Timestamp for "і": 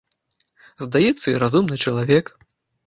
1.33-1.39